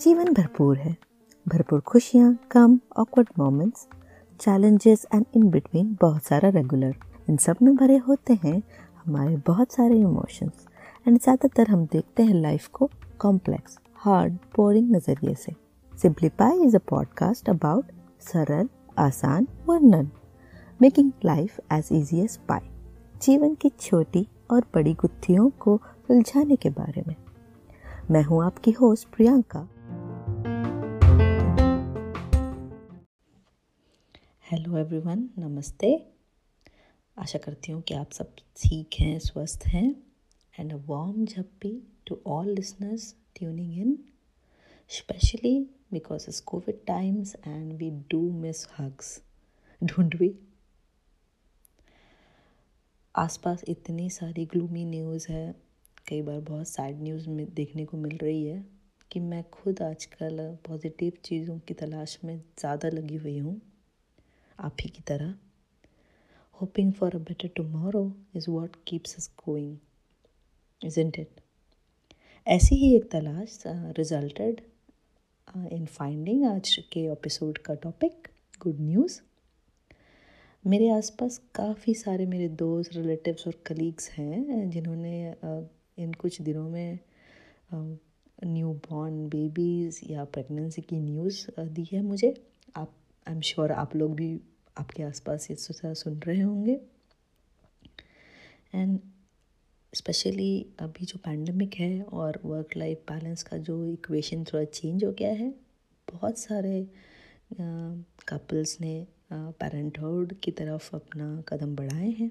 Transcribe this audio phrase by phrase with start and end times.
[0.00, 0.96] जीवन भरपूर है।
[1.48, 3.88] भरपूर खुशियाँ कम awkward moments
[4.40, 6.94] challenges and in between बहुत सारा रेगुलर
[7.30, 8.62] इन सब में भरे होते हैं
[9.04, 10.66] हमारे बहुत सारे इमोशंस
[11.08, 15.52] एंड ज़्यादातर हम देखते हैं लाइफ को कॉम्प्लेक्स हार्ड बोरिंग नज़रिए से।
[15.92, 17.84] Simplify is a podcast about
[18.20, 20.10] सरल, आसान, वर्णन
[20.80, 22.68] making life as easy as pie
[23.22, 25.80] जीवन की छोटी और बड़ी गुत्थियों को
[26.10, 27.14] उलझाने के बारे में।
[28.10, 29.68] मैं हूँ आपकी होस्ट प्रियंका।
[34.50, 36.12] हेलो एवरीवन, नमस्ते।
[37.18, 40.02] आशा करती हूँ कि आप सब ठीक हैं, स्वस्थ हैं।
[40.60, 43.98] And a warm झप्पी to all listeners tuning in
[44.88, 49.22] specially because is COVID times and we do miss hugs
[49.84, 50.34] ढूंढ वी
[53.14, 55.54] आसपास इतनी सारी ग्लूमी न्यूज़ है,
[56.08, 58.64] कई बार बहुत सैड न्यूज़ में देखने को मिल रही है
[59.10, 63.60] कि मैं खुद आजकल पॉजिटिव चीज़ों की तलाश में ज़्यादा लगी हुई हूँ।
[64.58, 65.34] आप ही की तरह।
[66.60, 69.76] Hoping for a better tomorrow is what keeps us going
[70.80, 71.40] isn't it
[72.46, 74.60] ऐसी ही एक तलाश रिजल्टेड
[75.72, 78.28] इन फाइंडिंग आज के एपिसोड का टॉपिक
[78.60, 79.20] गुड न्यूज़
[80.64, 85.34] मेरे आसपास काफ़ी सारे मेरे दोस्त रिलेटिव्स और कलीग्स हैं, जिन्होंने
[85.98, 86.98] इन कुछ दिनों में
[88.44, 92.34] न्यू बॉर्न बेबीज़ या प्रेगनेंसी की न्यूज़ दी है मुझे।
[92.76, 92.92] आप
[93.26, 94.40] आई एम श्योर आप लोग भी
[94.76, 96.80] आपके आसपास ये सुन रहे होंगे।
[98.74, 98.98] एंड
[99.92, 105.12] स्पेशली अभी जो पैंडमिक है और वर्क लाइफ बैलेंस का जो इक्वेशन थोड़ा चेंज हो
[105.12, 105.50] गया है,
[106.08, 106.86] बहुत सारे
[108.28, 112.30] कपल्स ने पेरेंटहुड की तरफ़ अपना कदम बढ़ाए हैं।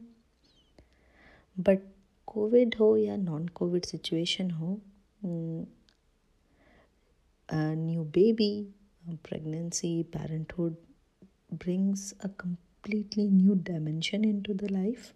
[1.57, 1.79] बट
[2.27, 4.79] कोविड हो या नॉन कोविड सिचुएशन हो
[7.49, 8.51] new baby
[9.23, 10.75] pregnancy parenthood
[11.53, 15.13] brings a completely new dimension into the life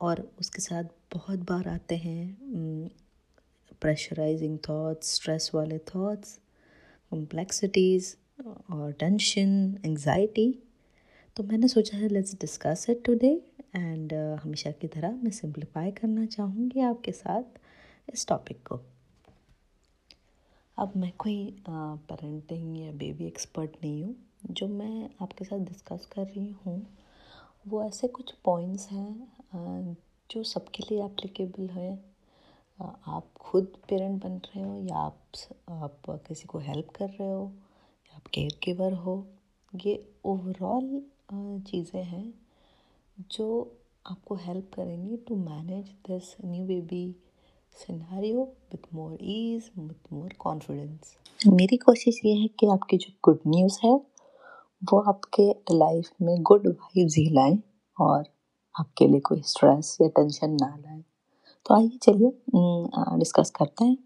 [0.00, 0.84] और उसके साथ
[1.14, 2.90] बहुत बार आते हैं
[3.82, 6.38] प्रेशराइजिंग थॉट्स स्ट्रेस वाले थॉट्स
[7.12, 8.14] कॉम्प्लेक्सिटीज़
[8.72, 10.48] और टेंशन एंजाइटी
[11.36, 13.28] तो मैंने सोचा है let's discuss it today
[13.76, 17.58] and हमेशा की तरह मैं सिंप्लीफाई करना चाहूँगी आपके साथ
[18.08, 18.80] इस टॉपिक को।
[20.76, 24.14] अब मैं कोई पेरेंटिंग या बेबी एक्सपर्ट नहीं हूँ,
[24.50, 26.86] जो मैं आपके साथ डिस्कस कर रही हूँ,
[27.66, 29.96] वो ऐसे कुछ पॉइंट्स हैं
[30.30, 31.92] जो सबके लिए एप्लीकेबल है।
[32.78, 35.16] आप खुद पेरेंट बन रहे हो या आप
[35.70, 37.50] आप किसी को हेल्प कर रहे हो,
[38.06, 39.26] या आप केयर गिवर हो,
[39.72, 41.02] ये ओवरऑल
[41.32, 42.34] चीज़ें हैं
[43.30, 43.46] जो
[44.06, 47.16] आपको हेल्प करेंगी to manage this new baby
[47.74, 48.42] scenario
[48.72, 53.78] with more ease with more confidence मेरी कोशिश ये है कि आपकी जो गुड न्यूज़
[53.84, 53.92] है,
[54.84, 57.58] वो आपके लाइफ में गुड वाइब्स ही लाए
[58.00, 58.24] और
[58.80, 61.02] आपके लिए कोई स्ट्रेस या टेंशन ना लाए।
[61.66, 62.32] तो आइए चलिए
[63.18, 63.96] डिस्कस करते हैं।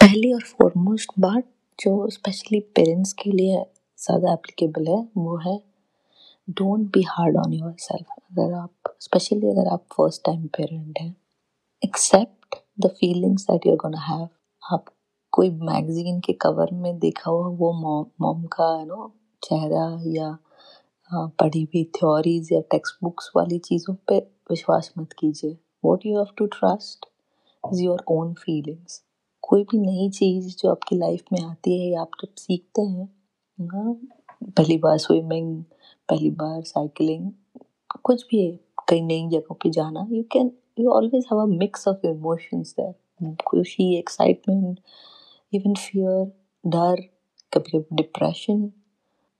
[0.00, 3.62] पहली और फॉरमोस्ट बात जो स्पेशली पेरेंट्स के लिए
[3.98, 5.56] ज़्यादा एप्लीकेबल है, वो है
[6.48, 11.14] don't be hard on yourself अगर आप स्पेशली अगर आप फ़र्स्ट टाइम पेरेंट हैं
[11.82, 14.28] accept the feelings that you're gonna have
[14.62, 14.84] आप
[15.32, 17.72] कोई मैगजीन के कवर में देखा हुआ वो
[18.20, 19.86] मॉम का यू नो चेहरा
[20.16, 20.36] या
[21.40, 24.18] पढ़ी हुई थ्योरीज या टेक्स्ट बुक्स वाली चीज़ों पे
[24.50, 25.56] विश्वास मत कीजिए.
[25.84, 27.06] What you have to trust
[27.64, 29.02] is your own feelings
[29.54, 33.04] कोई भी नई चीज़ जो आपकी लाइफ में आती है या आप जब सीखते हैं
[33.72, 33.92] हाँ
[34.44, 35.62] पहली बार स्विमिंग
[36.08, 37.30] पहली बार साइकिलिंग
[38.04, 38.50] कुछ भी है
[38.88, 40.50] कई नई जगहों पे जाना you can
[40.80, 44.80] you always have a mix of emotions there खुशी एक्साइटमेंट
[45.54, 46.24] इवन फियर
[46.64, 47.02] डर
[47.52, 48.72] कभी कभी डिप्रेशन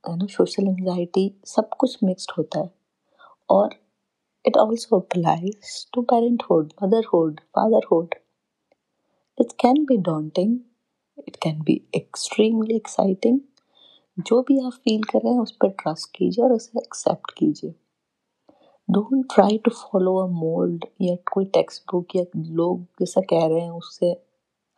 [0.08, 2.70] है ना सोशल एंजाइटी सब कुछ मिक्सड होता है।
[3.50, 3.74] और
[4.46, 8.14] it also applies to parent parenthood motherhood fatherhood
[9.38, 10.58] it can be daunting
[11.28, 13.40] it can be extremely exciting
[14.18, 17.74] जो भी आप फील कर रहे हैं उस पर ट्रस्ट कीजिए और उसे एक्सेप्ट कीजिए।
[18.88, 23.60] Don't try to follow a mould या कोई टेक्स्ट बुक या लोग जैसा कह रहे
[23.60, 24.12] हैं उससे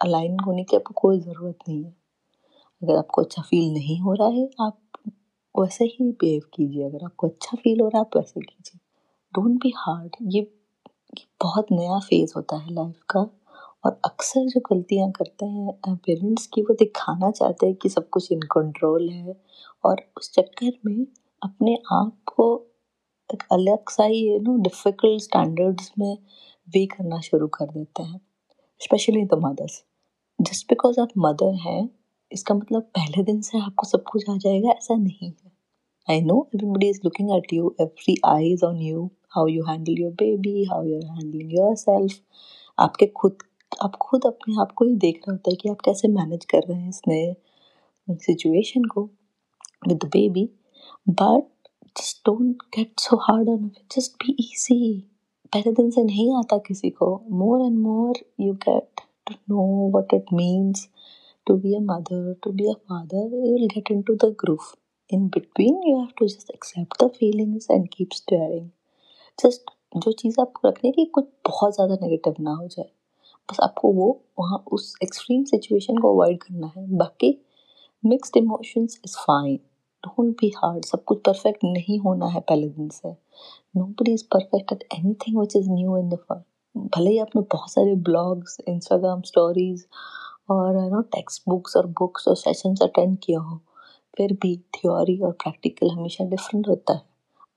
[0.00, 1.90] अलाइन होने की आपको कोई ज़रूरत नहीं है।
[2.82, 4.78] अगर आपको अच्छा फील नहीं हो रहा है आप
[5.54, 8.78] वैसे ही बिहेव कीजिए। अगर आपको अच्छा फील हो रहा है आप वैसे कीजिए।
[9.34, 10.42] डोंट बी हार्ड ये,
[11.44, 13.26] बहुत नया फ़ेज़ होता है लाइफ का।
[13.84, 18.31] और अक्सर जो गलतियाँ करते हैं पेरेंट्स की वो दिखाना चाहते हैं कि सब कुछ
[18.32, 19.34] इन कंट्रोल है
[19.84, 21.06] और उस चक्कर में
[21.43, 22.46] अपने आप को
[23.31, 26.17] एक अलग सा ही यू नो डिफ़िकल्ट स्टैंडर्ड्स में
[26.69, 28.20] वे करना शुरू कर देते हैं
[28.81, 29.82] specially the mothers
[30.38, 31.88] just because आप मदर हैं,
[32.32, 35.52] इसका मतलब पहले दिन से आपको सब कुछ आ जाएगा, ऐसा नहीं है।
[36.08, 39.05] I know everybody is looking at you every eyes on you
[39.37, 42.20] how you handle your baby how you are handling yourself
[42.78, 43.43] आपके खुद
[43.82, 46.78] आप खुद अपने आप को ही देख होते हैं कि आप कैसे मैनेज कर रहे
[46.78, 47.34] हैं इस नए
[48.24, 49.02] सिचुएशन को
[49.88, 50.48] with baby
[51.08, 51.44] but
[51.98, 54.78] just don't get so hard on just be easy
[55.52, 57.14] पहले दिन से नहीं आता किसी को.
[57.30, 60.88] More and more you get to know what it means
[61.46, 64.74] to be a mother, to be a father, you will get into the groove.
[65.10, 68.64] In between, you have to just accept the feelings and keep staring.
[69.38, 72.90] Just जो चीज़ आपको रखने की कुछ बहुत ज़्यादा negative ना हो जाए.
[73.48, 74.08] बस आपको वो
[74.40, 77.38] वहाँ उस एक्सट्रीम सिचुएशन को अवॉइड करना है। बाकी
[78.04, 79.56] mixed emotions is fine
[80.04, 83.10] don't be hard सब कुछ परफेक्ट नहीं होना है पहले दिन से।
[83.84, 84.84] Nobody is perfect at
[85.14, 86.43] anything which is new in the
[86.96, 89.87] भले ही आपने बहुत सारे ब्लॉग्स इंस्टाग्राम स्टोरीज
[90.50, 93.56] और नो टेक्स्ट बुक्स और बुक्स और सेशंस अटेंड किया हो,
[94.16, 97.02] फिर भी थ्योरी और प्रैक्टिकल हमेशा डिफरेंट होता है।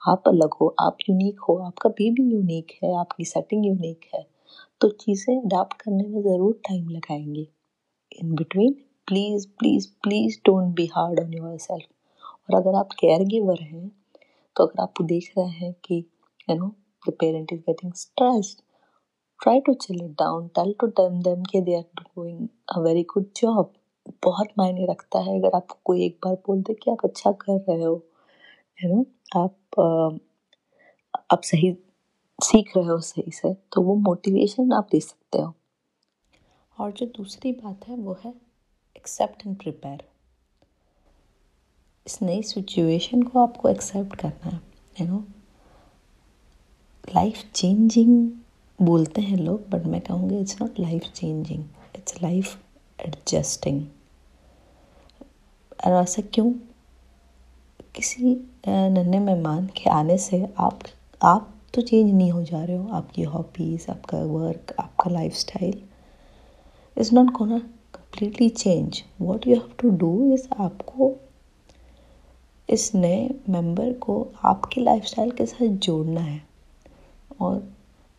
[0.02, 4.26] आप अलग हो, आप यूनिक हो, आपका बेबी यूनिक है, आपकी सेटिंग यूनिक है।
[4.82, 7.48] तो चीज़ें अडाप्ट करने में ज़रूर टाइम लगाएँगे।
[8.12, 8.74] In between
[9.08, 11.86] please please please don't be hard on yourself
[12.50, 13.90] और अगर आप केयर गिवर हैं
[14.56, 15.98] तो अगर आप देख रहे हैं कि
[16.50, 16.68] you know
[17.06, 18.62] the parent is getting stressed
[19.40, 23.04] try to chill it down tell to them them कि they are doing a very
[23.14, 23.74] good job
[24.26, 27.60] बहुत मायने रखता है अगर आपको कोई एक बार बोल दे कि आप अच्छा कर
[27.70, 27.94] रहे हो।
[28.80, 29.06] यू नो
[29.42, 29.80] आप
[31.32, 31.72] आप सही
[32.44, 35.54] सीख रहे हो सही से तो वो मोटिवेशन आप दे सकते हो।
[36.80, 38.34] और जो दूसरी बात है, वो है
[38.98, 40.04] एक्सेप्ट एंड प्रिपेयर
[42.08, 44.62] इस नई सिचुएशन को आपको एक्सेप्ट करना है
[45.02, 45.24] यू नो
[47.16, 48.32] लाइफ चेंजिंग
[48.82, 51.64] बोलते हैं लोग बट मैं कहूँगी it's not life changing
[51.96, 52.58] it's life
[53.00, 53.86] adjusting
[55.88, 56.52] और ऐसा क्यों?
[57.96, 58.36] किसी
[58.68, 60.80] नन्हे मेहमान के आने से आप
[61.24, 65.82] आप तो चेंज नहीं हो जा रहे हो। आपकी हॉबीज़ आपका वर्क आपका lifestyle
[66.98, 67.60] is not gonna
[67.96, 71.16] completely change what you have to do is आपको
[72.70, 76.42] इस नए मेंबर को आपकी लाइफस्टाइल के साथ जोड़ना है।
[77.42, 77.62] और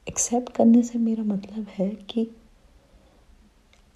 [0.07, 2.27] एक्सेप्ट करने से मेरा मतलब है कि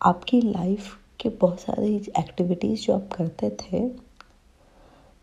[0.01, 3.89] आपकी लाइफ के बहुत सारी एक्टिविटीज़ जो आप करते थे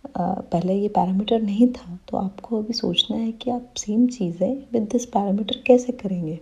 [0.05, 4.87] पहले ये पैरामीटर नहीं था तो आपको अभी सोचना है कि आप सेम चीज़ें विद
[4.91, 6.39] दिस पैरामीटर कैसे करेंगे?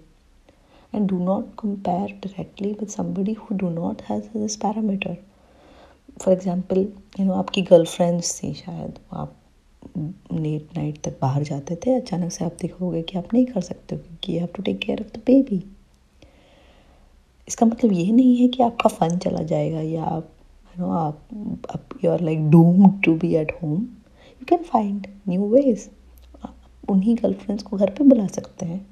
[0.94, 5.18] And do not compare directly with somebody who do not has this parameter
[6.22, 6.80] for example
[7.20, 9.36] you know आपकी गर्लफ्रेंड्स थी शायद, आप
[10.34, 13.98] लेट नाइट तक बाहर जाते थे, अचानक से आप देखोगे कि आप नहीं कर सकते
[13.98, 15.64] क्योंकि you have to take care of the baby
[17.48, 20.30] इसका मतलब ये नहीं है कि आपका फ़न चला जाएगा या आप
[20.78, 25.90] नो आप you are like doom to be at home you can find new ways
[26.46, 28.86] आप उन्हीं गर्ल फ्रेंड्स को घर पर बुला सकते हैं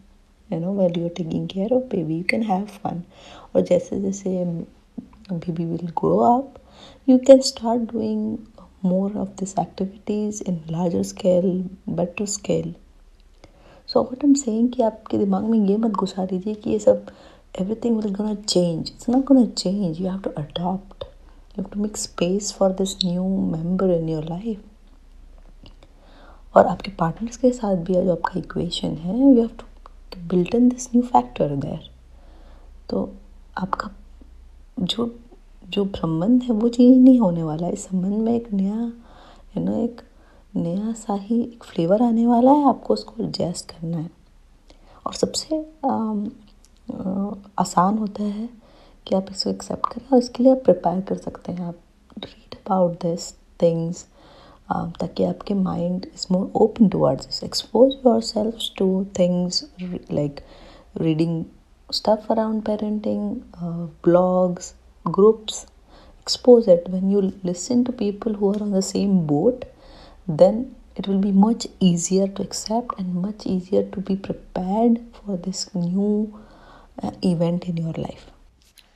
[0.50, 3.01] you know well you're taking care of baby you can have fun
[3.56, 4.44] और जैसे जैसे
[5.33, 6.59] baby will grow up
[7.07, 8.38] you can start doing
[8.85, 11.50] more of this activities in larger scale
[11.91, 12.74] better scale
[13.89, 17.05] so what I'm say आपके दिमाग में ये मत घुसा दीजिए कि ये सब
[17.84, 20.97] everything will gonna change it's not gonna change you have to adopt
[21.58, 24.60] you have to make space for this new member in your life.
[26.56, 30.68] और आपके पार्टनर्स के साथ भी जो आपका इक्वेशन है you have to built in
[30.70, 31.90] this new factor there
[32.90, 33.10] तो
[33.58, 33.90] आपका
[34.80, 35.14] जो
[35.70, 38.92] जो संबंध है, वो चेंज नहीं होने वाला है। इस संबंध में एक नया
[39.58, 40.02] यू नो एक
[40.56, 44.10] नया सा ही एक फ्लेवर आने वाला है, आपको उसको एडजस्ट करना है।
[45.06, 45.60] और सबसे
[47.60, 48.50] आसान होता है
[49.08, 51.80] कि आप इसको एक्सेप्ट करें और इसके लिए आप प्रिपेयर कर सकते हैं। आप
[52.24, 54.06] रीड अबाउट दिस थिंग्स
[54.72, 58.88] ताकि आपके mind is more open towards this expose yourself to
[59.20, 59.64] things
[60.12, 60.40] like
[61.02, 61.44] reading
[61.90, 63.36] stuff around parenting
[64.04, 64.74] blogs
[65.06, 65.66] groups
[66.22, 69.66] expose it when you listen to people who are on the same boat
[70.30, 70.66] then
[71.00, 75.68] it will be much easier to accept and much easier to be prepared for this
[75.78, 76.28] new
[77.24, 78.37] event in your life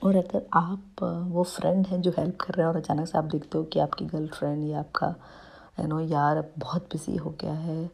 [0.04, 3.24] और अगर आप वो friend हैं जो help कर रहे हैं और अचानक से आप
[3.32, 5.08] देखते हो कि आपकी गर्लफ्रेंड या आपका
[5.80, 7.86] यू नो यार अब बहुत बिज़ी हो गया है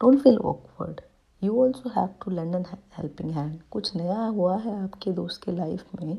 [0.00, 1.00] don't feel awkward
[1.42, 2.64] you also have to learn an
[2.98, 6.18] helping hand कुछ नया हुआ है आपके दोस्त के लाइफ में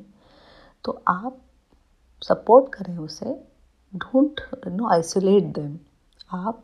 [0.83, 1.37] तो आप
[2.21, 3.33] सपोर्ट करें उसे.
[3.93, 5.77] डोंट नो आइसोलेट देम
[6.33, 6.63] आप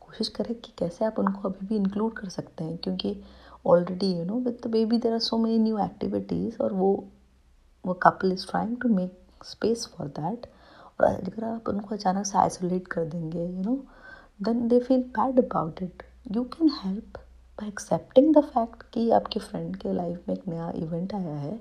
[0.00, 3.16] कोशिश करें कि कैसे आप उनको अभी भी इंक्लूड कर सकते हैं, क्योंकि
[3.66, 6.92] already you know with the baby there are so many new activities और वो
[7.86, 10.46] वो couple is trying to make space for that
[11.00, 13.76] और अगर आप उनको अचानक से आइसोलेट कर देंगे you know
[14.44, 16.02] then they feel bad about it
[16.36, 17.18] you can help
[17.58, 21.54] by accepting the fact कि आपके फ्रेंड के लाइफ में एक नया इवेंट आया है.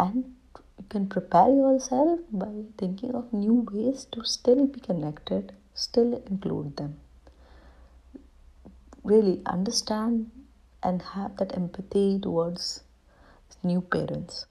[0.00, 6.14] And you can prepare yourself by thinking of new ways to still be connected still
[6.14, 6.94] include them
[9.04, 10.30] really understand
[10.82, 12.66] and have that empathy towards
[13.64, 14.46] new parents.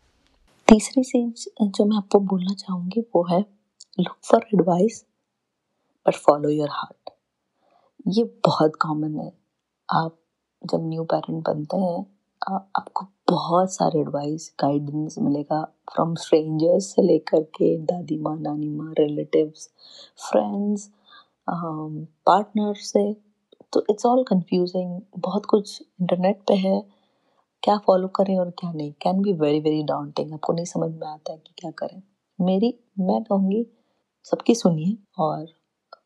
[0.69, 3.39] तीसरी चीज़ जो मैं आपको बोलना चाहूँगी वो है
[3.99, 5.03] look for advice
[6.05, 7.09] but follow your heart
[8.17, 9.31] ये बहुत कॉमन है।
[9.89, 10.17] आप
[10.61, 11.99] जब न्यू पेरेंट बनते हैं
[12.77, 15.61] आपको बहुत सारे एडवाइस गाइडेंस मिलेगा
[15.93, 19.69] फ्रॉम स्ट्रेंजर्स से लेकर के दादी माँ, नानी माँ रिलेटिव्स
[20.29, 20.89] फ्रेंड्स
[21.49, 23.11] पार्टनर से।
[23.73, 26.79] तो इट्स ऑल कंफ्यूजिंग बहुत कुछ इंटरनेट पे है।
[27.63, 28.91] क्या फॉलो करें और क्या नहीं?
[29.01, 32.01] Can be very very daunting आपको नहीं समझ में आता है कि क्या करें।
[32.39, 33.65] मेरी मैं कहूँगी
[34.25, 35.45] सबकी सुनिए और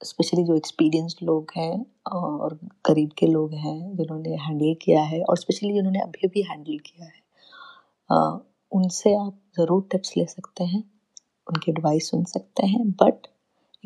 [0.03, 5.38] स्पेशली जो एक्सपीरियंस्ड लोग हैं और करीब के लोग हैं जिन्होंने हैंडल किया है और
[5.38, 7.22] स्पेशली जिन्होंने अभी भी हैंडल किया है
[8.10, 8.38] आ,
[8.72, 10.83] उनसे आप ज़रूर टिप्स ले सकते हैं
[11.48, 13.27] उनकी एडवाइस सुन सकते हैं बट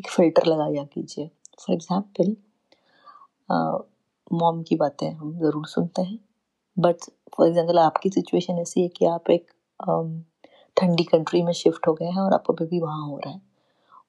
[0.00, 1.26] एक फ़िल्टर लगाया कीजिए।
[1.60, 2.36] फॉर एग्ज़ाम्पल
[4.32, 6.18] मॉम की बातें हम ज़रूर सुनते हैं
[6.76, 9.46] बट फॉर एग्ज़ाम्पल आपकी सिचुएशन ऐसी है कि आप एक
[10.76, 13.40] ठंडी कंट्री में शिफ्ट हो गए हैं और आपका बेबी वहाँ हो रहा है।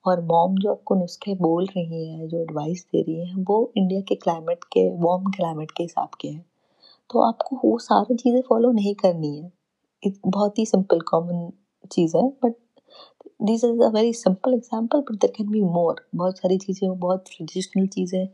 [0.06, 4.02] और मॉम जो आपको नुस्खे बोल रही है, जो एडवाइस दे रही है, वो इंडिया
[4.02, 6.46] के क्लाइमेट के वार्म क्लाइमेट के हिसाब के हैं।
[7.10, 11.50] तो आपको वो सारी चीज़ें फॉलो नहीं करनी है। बहुत ही सिंपल कॉमन
[11.92, 12.54] चीज़ है but
[13.42, 16.96] this is a very simple example but there can be more बहुत सारी चीज़ें वो
[16.98, 18.28] बहुत ट्रेडिशनल चीज़ें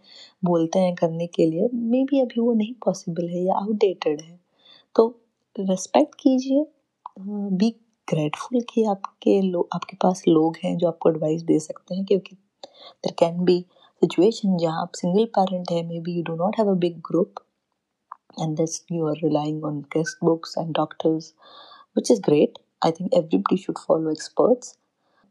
[0.46, 4.39] बोलते हैं करने के लिए। मे बी अभी वो नहीं पॉसिबल है या आउटडेटेड है।
[4.96, 5.08] तो
[5.56, 6.66] रिस्पेक्ट कीजिए
[7.60, 7.70] बी
[8.08, 12.36] ग्रेटफुल कि आपके लोग आपके पास लोग हैं जो आपको एडवाइस दे सकते हैं क्योंकि
[13.04, 13.60] देर कैन बी
[14.02, 17.46] सिचुएशन जहाँ आप सिंगल पेरेंट है maybe you do not have a big group
[18.40, 21.34] and this you are relying on guest books and doctors,
[21.96, 22.58] which is great.
[22.82, 24.74] I think everybody should follow experts.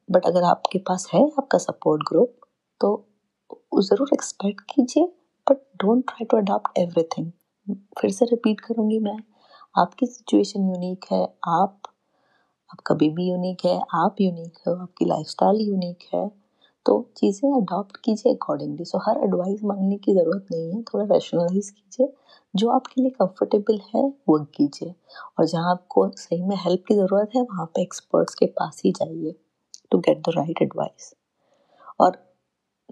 [0.08, 2.34] But अगर आपके पास है आपका support group
[2.80, 2.88] तो
[3.82, 5.04] ज़रूर expect कीजिए
[5.46, 7.30] but don't try to adopt everything
[8.00, 9.16] फिर से रिपीट करूँगी मैं
[9.76, 11.80] आपकी सिचुएशन यूनिक है, आप
[12.70, 16.28] आपका बेबी यूनिक है, आप यूनिक हो, आपकी लाइफस्टाइल यूनिक है
[16.86, 21.70] तो चीज़ें अडॉप्ट कीजिए अकॉर्डिंगली सो हर एडवाइस मांगने की ज़रूरत नहीं है, थोड़ा रैशनलाइज
[21.70, 22.12] कीजिए,
[22.54, 24.94] जो आपके लिए कंफर्टेबल है, वो कीजिए।
[25.38, 28.92] और जहाँ आपको सही में हेल्प की ज़रूरत है, वहाँ पे एक्सपर्ट्स के पास ही
[28.92, 29.34] जाइए
[29.92, 31.14] to get the right advice
[32.00, 32.18] और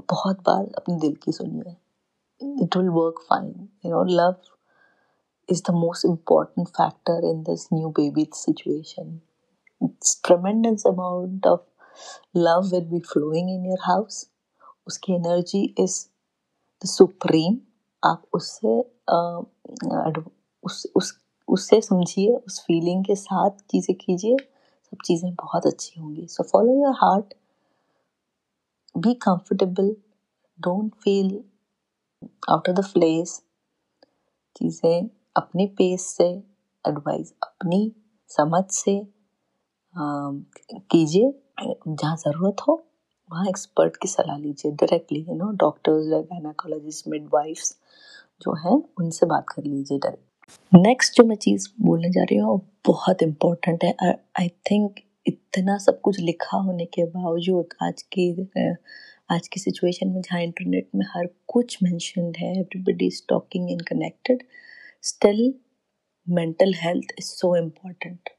[0.09, 1.77] बहुत बार अपने दिल की सुनिए
[2.65, 4.35] it will work fine you know love
[5.53, 9.21] is the most important factor in this new baby situation.
[9.81, 11.61] It's tremendous amount of
[12.35, 14.21] love will be flowing in your house.
[14.87, 15.97] उसकी energy is
[16.83, 17.59] the supreme
[18.03, 18.79] आप उससे
[20.65, 21.13] उस उस
[21.49, 26.75] उससे समझिए उस feeling के साथ चीज़ें कीजिए सब चीज़ें बहुत अच्छी होंगी so follow
[26.83, 27.35] your heart
[28.95, 29.95] be comfortable
[30.59, 31.33] don't feel
[32.51, 33.41] out of the place
[34.57, 36.25] चीज़ें अपने पेस से
[36.85, 37.81] एडवाइस अपनी
[38.31, 39.01] समझ से
[39.95, 41.33] कीजिए,
[41.89, 42.83] जहाँ ज़रूरत हो,
[43.31, 47.75] वहाँ एक्सपर्ट की सलाह लीजिए डायरेक्टली यू नो डॉक्टर्स या गायनाकोलॉजिस्ट मिडवाइफ्स
[48.43, 52.61] जो हैं, उनसे बात कर लीजिए डायरेक्ट नेक्स्ट जो मैं चीज़ बोलने जा रही हूँ
[52.87, 58.31] बहुत इम्पोर्टेंट है। आई थिंक इतना सब कुछ लिखा होने के बावजूद आज की
[59.33, 63.79] आज की सिचुएशन में जहाँ इंटरनेट में हर कुछ मैंशनड है everybody is talking in
[63.89, 64.43] connected
[65.03, 65.43] still
[66.27, 68.31] mental health is so important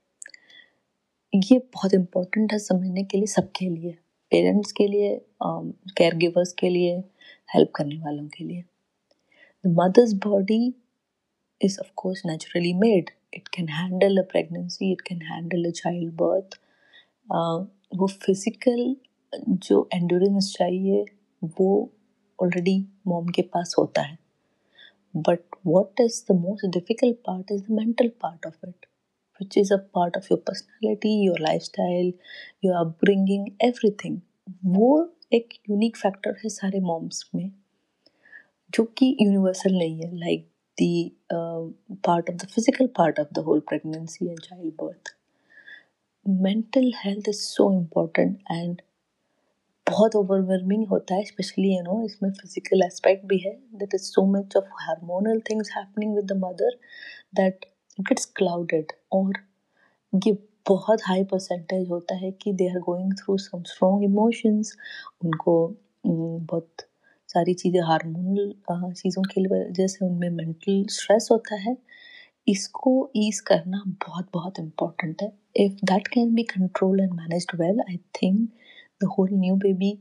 [1.34, 3.91] ये बहुत इम्पोर्टेंट है समझने के लिए सबके लिए
[4.32, 6.98] पेरेंट्स के लिए केयर um, गिवर्स के लिए
[7.50, 8.63] हेल्प करने वालों के लिए
[9.63, 10.74] the mother's body
[11.62, 13.12] is of course naturally made.
[13.34, 16.60] It can handle a pregnancy, it can handle a childbirth.
[17.29, 18.96] Uh, वो फ़िज़िकल
[19.63, 21.03] जो एंडोरेंस चाहिए
[21.58, 21.67] वो
[22.39, 22.75] ऑलरेडी
[23.08, 24.17] मॉम के पास होता है
[25.17, 28.86] but what is the most difficult part is the mental part of it
[29.39, 32.12] which is a part of your personality, your lifestyle,
[32.65, 34.20] your upbringing, everything.
[34.65, 34.89] वो
[35.34, 37.51] एक यूनिक फैक्टर है सारे मॉम्स में
[38.75, 41.65] जो कि यूनिवर्सल नहीं है like the uh,
[42.01, 45.13] part of the physical part of the whole pregnancy and childbirth.
[46.25, 48.82] Mental health is so important, and
[49.88, 54.25] बहुत ओवरवेलमिंग होता है स्पेशली यू नो इसमें फ़िज़िकल एस्पेक्ट भी है। That is so
[54.28, 56.78] much of hormonal things happening with the mother
[57.36, 57.66] that
[58.00, 59.34] gets clouded और
[60.13, 60.32] ये
[60.68, 64.75] बहुत high percentage होता है कि they are going through some strong emotions
[65.25, 65.56] उनको
[66.06, 66.86] बहुत
[67.30, 71.75] सारी चीज़ें हार्मोनल चीज़ों की वजह से उनमें मेंटल स्ट्रेस होता है।
[72.48, 77.80] इसको ईज करना बहुत बहुत इम्पोर्टेंट है। If that can be control and manage well
[77.82, 78.50] I think
[79.03, 79.91] the whole new baby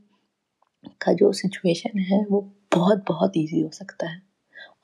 [1.00, 2.40] का जो सिचुएशन है, वो
[2.74, 4.20] बहुत बहुत ईजी हो सकता है।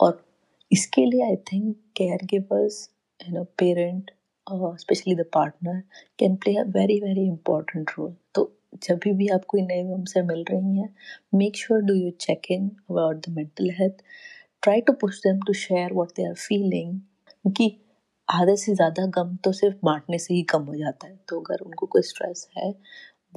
[0.00, 0.22] और
[0.70, 1.74] इसके लिए I think
[2.30, 2.88] caregivers
[3.20, 4.10] you know parent
[4.46, 5.80] especially the partner
[6.18, 8.50] can play a very very important role तो
[8.84, 10.88] जब भी आप कोई नए गम से मिल रही हैं
[11.34, 14.02] make sure do you check in about the mental health
[14.62, 17.70] try to push them to share what they are feeling क्योंकि
[18.28, 21.64] आधे से ज़्यादा गम तो सिर्फ़ बांटने से ही कम हो जाता है। तो अगर
[21.66, 22.72] उनको कोई स्ट्रेस है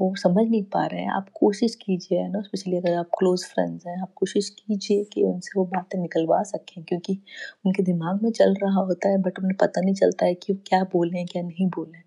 [0.02, 3.46] वो समझ नहीं पा रहे हैं। आप कोशिश कीजिए, है ना, स्पेशली अगर आप क्लोज
[3.46, 7.18] फ्रेंड्स हैं, आप कोशिश कीजिए कि उनसे वो बातें निकलवा सकें, क्योंकि
[7.66, 10.60] उनके दिमाग में चल रहा होता है बट उन्हें पता नहीं चलता है कि वो
[10.68, 12.02] क्या बोलें, क्या नहीं बोलें।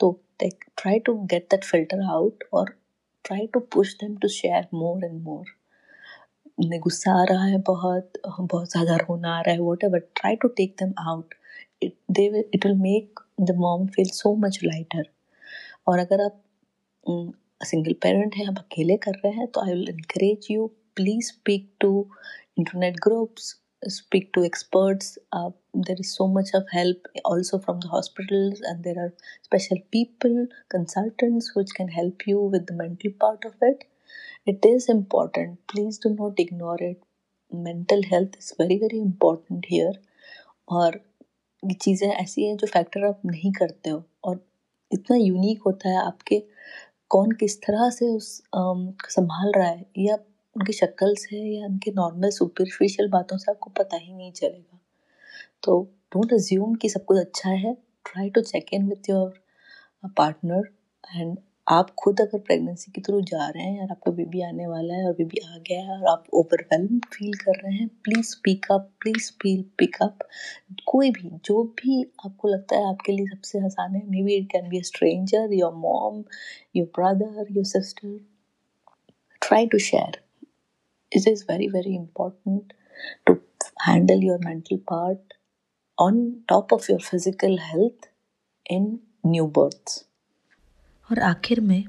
[0.00, 2.74] तो try to get that filter out और
[3.24, 5.46] try to push them to share more and more
[6.58, 10.48] उन्हें गुस्सा आ रहा है बहुत बहुत ज़्यादा रोना आ रहा है whatever try to
[10.56, 11.34] take them out
[11.82, 15.04] it they it will make the mom feel so much lighter
[15.88, 16.40] और अगर आप
[17.08, 20.66] सिंगल पेरेंट हैं आप अकेले कर रहे हैं तो I will encourage you
[20.96, 21.90] please speak to
[22.58, 28.52] internet groups speak to experts there is so much of help also from the hospital
[28.66, 29.08] and there are
[29.44, 33.84] special people consultants which can help you with the mental part of it
[34.48, 37.00] it is important please do not ignore it
[37.52, 40.00] mental health is very very important here
[40.68, 41.00] और
[41.62, 44.44] ये चीज़ें ऐसी हैं जो factor आप नहीं करते हो। और
[44.92, 46.42] इतना यूनिक होता है आपके
[47.10, 48.26] कौन किस तरह से उस
[49.10, 49.84] संभाल रहा है?
[49.98, 50.14] या
[50.56, 54.78] उनकी शक्ल से या उनके नॉर्मल सुपरफिशियल बातों से आपको पता ही नहीं चलेगा।
[55.64, 55.80] तो
[56.14, 57.74] डोंट अज्यूम कि सब कुछ अच्छा है।
[58.06, 59.32] Try to check in with your
[60.18, 60.68] partner
[61.16, 61.38] and
[61.70, 65.06] आप खुद अगर प्रेगनेंसी के थ्रू जा रहे हैं और आपका बेबी आने वाला है
[65.06, 68.88] और बेबी आ गया है और आप ओवरवेलम फील कर रहे हैं please speak up
[69.00, 70.26] please feel pick up
[70.86, 74.68] कोई भी, जो भी आपको लगता है आपके लिए सबसे आसान है maybe it can
[74.68, 76.22] be a stranger your mom
[76.76, 78.18] your brother your sister
[79.42, 80.20] try to share
[81.12, 82.72] it is very very important
[83.26, 83.40] to
[83.78, 85.34] handle your mental part
[85.98, 88.08] on top of your physical health
[88.66, 90.04] in new births.
[91.10, 91.84] और आखिर में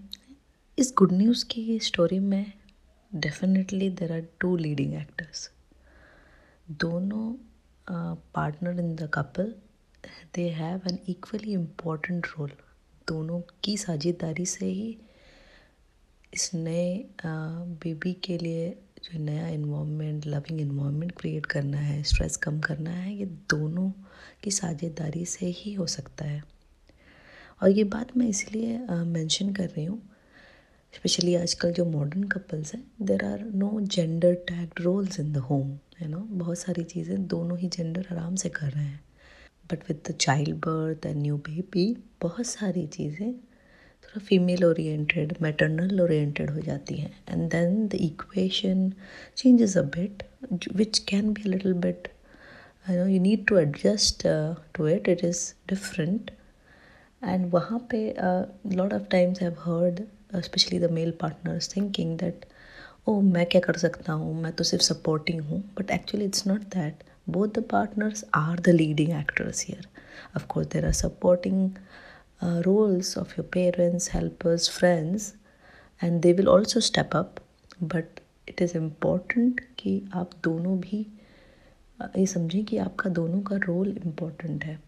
[0.78, 2.52] इस good news की story में
[3.12, 5.50] definitely there are two leading actors
[6.82, 7.34] दोनों
[8.36, 9.54] partner in the couple
[10.36, 12.52] they have an equally important role
[13.08, 14.98] दोनों की साझेदारी से ही
[16.34, 16.94] इस नए
[17.26, 18.70] बेबी के लिए
[19.04, 23.92] जो नया इन्वामेंट लविंग इन्वामेंट क्रिएट करना है स्ट्रेस कम करना है, ये दोनों
[24.44, 26.44] की साझेदारी से ही हो सकता है।
[27.62, 30.02] और ये बात मैं इसलिए मेंशन कर रही हूँ
[30.94, 35.70] स्पेशली आजकल जो मॉडर्न कपल्स हैं there are no gender tagged roles in the home
[36.00, 39.00] है ना बहुत सारी चीज़ें दोनों ही जेंडर आराम से कर रहे हैं।
[39.72, 40.16] But with the
[40.66, 41.86] childbirth and new baby
[42.22, 48.92] बहुत सारी चीज़ें थोड़ा फीमेल ओरिएंटेड मैटरनल ओरिएंटेड हो जाती हैं। And then the equation
[49.38, 50.24] changes a bit
[50.76, 52.08] which can be a little bit
[52.86, 55.10] you know you need to adjust uh, it it.
[55.10, 55.42] It is
[57.24, 58.04] and वहाँ पे
[58.76, 60.02] lot of times have heard
[60.44, 62.46] especially the male partners thinking that
[63.08, 64.34] oh मैं क्या कर सकता हूँ?
[64.42, 65.62] मैं तो सिर्फ़ सपोर्टिंग हूँ.
[65.80, 69.88] But actually it's not that both the partners are the leading actors here
[70.36, 71.70] of course there are supporting
[72.44, 75.34] roles of your parents helpers friends
[76.04, 77.36] and they will also step up
[77.84, 81.06] but it is important कि आप दोनों भी
[82.00, 84.80] uh, ये समझें कि आपका दोनों का रोल इंपॉर्टेंट है।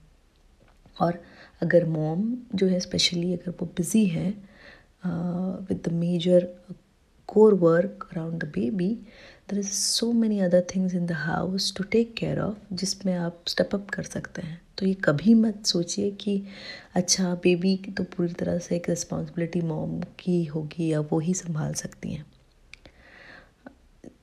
[0.98, 1.22] और
[1.62, 2.26] अगर मॉम
[2.56, 4.30] जो है स्पेशली अगर वो बिज़ी है
[5.06, 6.48] with the major
[7.30, 8.90] core work around the baby
[9.50, 13.44] there is so many other things in the house to take care of जिसमें आप
[13.48, 16.42] स्टेप अप कर सकते हैं। तो ये कभी मत सोचिए कि
[16.96, 21.34] अच्छा बेबी की तो पूरी तरह से एक रिस्पॉन्सिबिलिटी मॉम की होगी या वो ही
[21.34, 22.26] संभाल सकती हैं।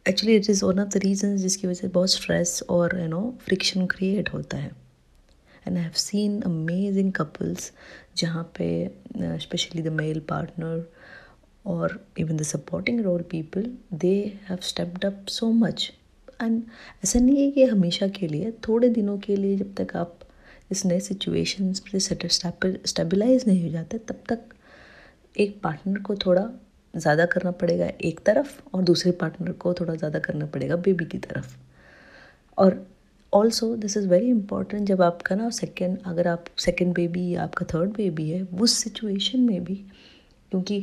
[0.08, 3.22] Actually it is one of the reason जिसकी वजह से बहुत स्ट्रेस और यू नो
[3.40, 4.70] फ्रिक्शन क्रिएट होता है।
[5.66, 7.72] And I have seen amazing couples
[8.16, 8.68] जहाँ पे
[9.40, 10.84] स्पेशली द मेल पार्टनर
[11.66, 14.14] और even the supporting role people they
[14.48, 15.90] have stepped up so much
[16.42, 16.62] and
[17.04, 20.18] ऐसा नहीं है कि हमेशा के लिए, थोड़े दिनों के लिए जब तक आप
[20.70, 22.28] इस नए सिचुएशन से
[22.86, 24.54] स्टेबलाइज नहीं हो जाते, तब तक
[25.36, 26.48] एक पार्टनर को थोड़ा
[26.94, 31.18] ज़्यादा करना पड़ेगा एक तरफ़ और दूसरे पार्टनर को थोड़ा ज़्यादा करना पड़ेगा बेबी की
[31.18, 31.56] तरफ़।
[32.58, 32.86] और
[33.32, 37.66] also this is very important जब आपका ना सेकेंड अगर आप सेकेंड बेबी या आपका
[37.74, 39.74] थर्ड बेबी है उस सिचुएशन में भी
[40.52, 40.78] क्योंकि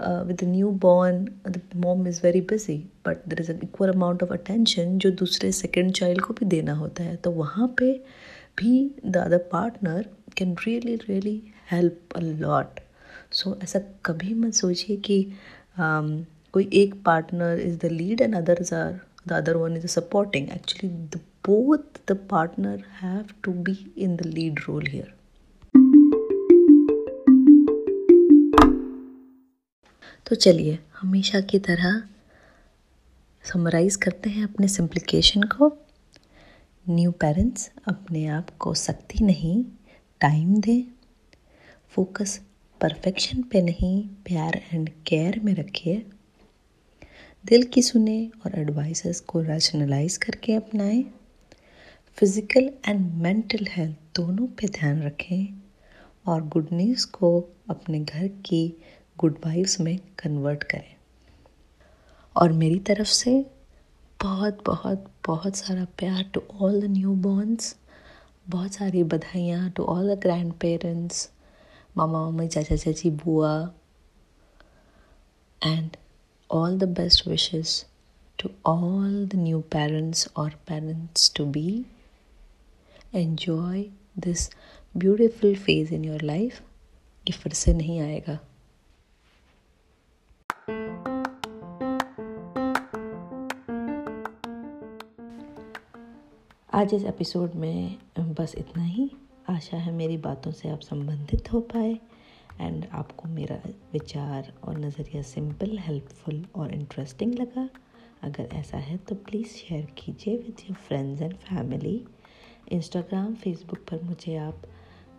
[0.00, 0.44] with
[0.82, 2.76] newborn the mom is very busy
[3.06, 6.72] but there is an equal amount of attention जो दूसरे सेकेंड चाइल्ड को भी देना
[6.74, 7.92] होता है। तो वहाँ पे
[8.58, 8.74] भी
[9.06, 12.80] the other partner can really really help a lot
[13.32, 15.24] so ऐसा कभी मत सोचिए कि
[15.74, 16.24] um,
[16.54, 20.48] कोई एक partner is the lead and others are the other one is supporting.
[20.50, 25.10] Actually the, both the partner have to be in the lead role here.
[30.26, 32.02] तो चलिए हमेशा की तरह
[33.52, 35.78] समराइज़ करते हैं अपने सिंप्लीकेशन को।
[36.88, 39.64] न्यू पेरेंट्स अपने आप को सख्ती नहीं
[40.20, 40.82] टाइम दें।
[41.90, 42.40] फोकस
[42.80, 46.06] परफेक्शन पे नहीं प्यार एंड केयर में रखिए।
[47.44, 51.02] दिल की सुने और एडवाइसेस को रैशनलाइज करके अपनाएँ।
[52.18, 55.46] फ़िज़िकल एंड मेंटल हेल्थ दोनों पे ध्यान रखें
[56.26, 57.30] और गुड न्यूज़ को
[57.70, 58.62] अपने घर की
[59.16, 60.94] गुड वाइब्स में कन्वर्ट करें।
[62.36, 63.34] और मेरी तरफ़ से
[64.20, 67.74] बहुत बहुत बहुत सारा प्यार to all the newborns
[68.46, 71.28] बहुत सारी बधाइयाँ to all the grand parents
[71.96, 73.54] मामा मम्मी चाचा चाची बुआ
[75.60, 75.96] and
[76.52, 77.86] all the best wishes
[78.38, 81.86] to all the new parents or parents to be.
[83.12, 84.50] Enjoy this
[84.94, 86.60] beautiful phase in your life
[87.26, 88.38] कि फिर से नहीं आएगा
[96.74, 97.98] आज इस एपिसोड में
[98.38, 99.10] बस इतना ही
[99.48, 101.98] आशा है मेरी बातों से आप संबंधित हो पाए
[102.62, 103.56] एंड आपको मेरा
[103.92, 107.68] विचार और नज़रिया सिंपल हेल्पफुल और इंटरेस्टिंग लगा।
[108.22, 112.02] अगर ऐसा है तो प्लीज़ शेयर कीजिए with your friends and family
[112.72, 114.62] Instagram Facebook पर मुझे आप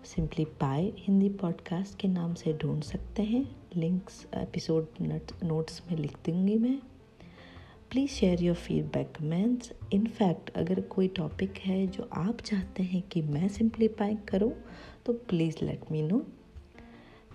[0.05, 3.43] सिंपली पाए हिंदी पॉडकास्ट के नाम से ढूंढ सकते हैं।
[3.75, 6.77] लिंक्स एपिसोड नोट्स में लिख दूँगी मैं।
[7.91, 13.21] Please share your feedback comments in fact अगर कोई टॉपिक है जो आप चाहते हैं कि
[13.21, 14.51] मैं सिंप्लीफाई करूँ
[15.05, 16.25] तो please let me know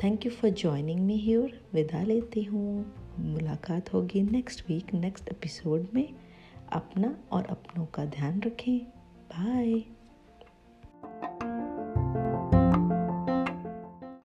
[0.05, 5.87] thank you for joining me here विदा लेती हूँ। मुलाकात होगी नेक्स्ट वीक नेक्स्ट एपिसोड
[5.95, 6.15] में।
[6.73, 8.79] अपना और अपनों का ध्यान रखें।
[9.33, 9.98] बाय